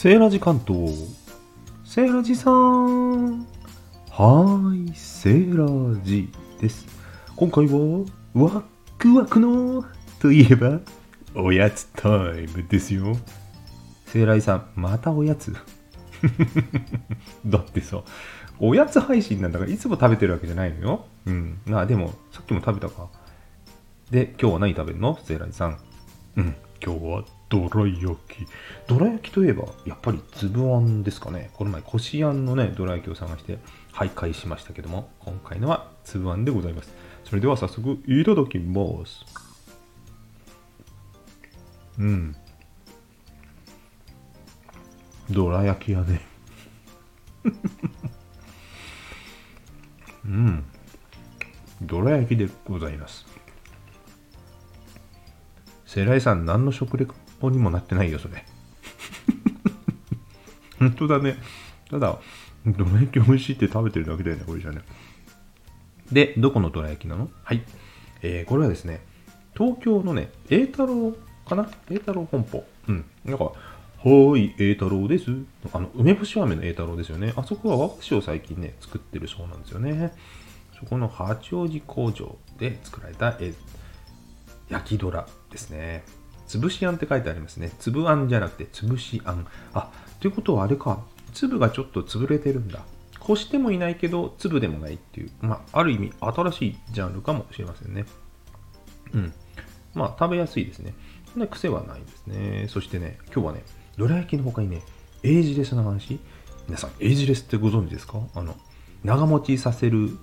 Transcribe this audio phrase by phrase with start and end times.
[0.00, 0.94] セーラジ関東。
[1.84, 3.40] セーラジさん。
[3.40, 6.28] はーい、セーラジ
[6.60, 6.86] です。
[7.34, 8.62] 今回は、ワ
[8.96, 9.84] クワクの、
[10.20, 10.78] といえば、
[11.34, 13.16] おやつタイムですよ。
[14.06, 15.52] セーラジさん、またおやつ？
[17.44, 18.00] だってさ、
[18.60, 21.06] おやつ配信なんだから、いつも食べてるわけじゃないのよ。
[21.26, 21.58] うん。
[21.66, 23.08] まあでも、さっきも食べたか。
[24.12, 25.18] で、今日は何食べるの？
[25.24, 25.78] セーラジさん。
[26.36, 26.54] うん。
[26.80, 28.46] 今日はどら焼き。
[28.86, 31.50] どら焼きといえば、やっぱり粒あんですかね。
[31.54, 33.58] この前、こしあんのね、どら焼きを探して、
[33.92, 36.92] 徘徊しましたけども、今回のは粒あんでございます。
[37.24, 39.24] それでは早速、いただきます。
[41.98, 42.36] うん。
[45.30, 46.20] どら焼きやね。
[50.24, 50.64] うん。
[51.82, 53.26] どら焼きでございます。
[55.88, 57.06] セライさん、何の食レ
[57.40, 58.44] ポにもなってないよ、それ。
[60.78, 61.38] 本当だね。
[61.90, 62.18] ただ、
[62.66, 64.82] どら焼き美味しいって食べてるだけだよね、これじゃね。
[66.12, 67.30] で、どこのどら焼きなの？
[67.42, 67.62] はい。
[68.20, 69.00] えー、これはですね、
[69.56, 71.16] 東京のね、栄太郎
[71.48, 71.70] かな？
[71.90, 72.66] 栄太郎本舗。
[72.86, 73.06] うん。
[73.24, 75.30] なんか、はーい、栄太郎です。
[75.72, 77.32] あの、梅干し飴の栄太郎ですよね。
[77.34, 80.12] あそこは和菓子を最近ね、作ってるそうなんですよね。
[80.78, 83.54] そこの八王子工場で作られた、えー
[84.68, 86.04] 焼きドラですね。
[86.46, 87.70] つぶしあんって書いてありますね。
[87.78, 89.46] つぶあんじゃなくてつぶしあん。
[89.74, 91.04] あ、ということはあれか。
[91.34, 92.80] 粒がちょっと潰れてるんだ。
[93.20, 95.30] こしてもいないけど、粒でもないっていう。
[95.42, 98.06] まあ、ある意味新しいジャンルかもしれませんね。
[99.12, 99.32] うん。
[99.94, 100.94] まあ、食べやすいですね。
[101.32, 102.66] そんな癖はないですね。
[102.70, 103.62] そしてね、今日はね、
[103.98, 104.82] どら焼きの他にね、
[105.22, 106.18] エイジレスの話。
[106.66, 108.20] 皆さん、エイジレスってご存知ですか？
[108.34, 108.56] あの、
[109.04, 110.16] 長持ちさせる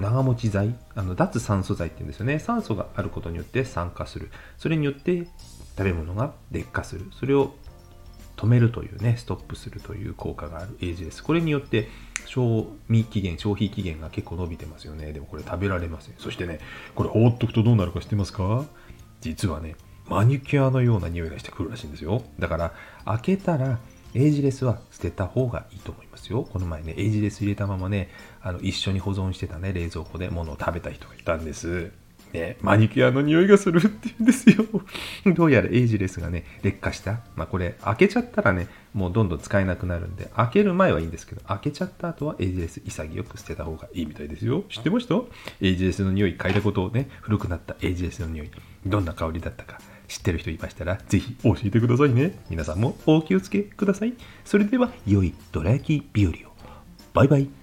[0.00, 2.38] 長持ち剤あの脱酸素剤って言うんですよね。
[2.38, 4.30] 酸素があることによって酸化する。
[4.58, 5.26] それによって
[5.76, 7.06] 食べ物が劣化する。
[7.12, 7.54] それを
[8.36, 10.76] 止めるというねストップするという効果がある。
[10.80, 11.22] エイジです。
[11.22, 11.88] これによって
[12.24, 15.12] 賞味期限消費期限が結構伸びてますよね。
[15.12, 16.14] でもこれ食べられません。
[16.18, 16.60] そしてね
[16.94, 18.64] これ放っとくとどうなるか知ってますか？
[19.20, 19.76] 実はね
[20.08, 22.22] マニキュアのような匂いがしてくるらしいんですよ。
[22.38, 22.72] だから
[23.04, 23.78] 開けたら
[24.14, 26.42] エイジレスは捨てた方がいいと思いますよ。
[26.42, 28.08] この前ね、エイジレス入れたままね、
[28.42, 31.92] あの一緒に保存してたね、冷蔵庫で物を食べた人がいたんです。
[32.32, 34.64] ね、マニキュアの匂いがするって言うんですよ。
[35.34, 37.20] どうやらエイジレスがね、劣化した。
[37.34, 44.62] まあこれ、開けちゃったらね、もうどんどん使えなくなるんで、開ける前はいいんですけど、開けちゃった後はエイジレス潔く捨てた方がいいみたいですよ。
[44.68, 45.16] 知ってました？
[45.60, 48.50] エイジレスの匂い嗅いだことをね、古くなったエイジレスの匂い、
[48.86, 49.80] どんな香りだったか。
[50.10, 52.34] 知ってる人いましたら、ぜひ教えてくださいね。
[52.50, 54.14] 皆さんもお気をつけください。
[54.44, 56.34] それでは、良いドラ焼き日和を。
[57.14, 57.59] バイバイ。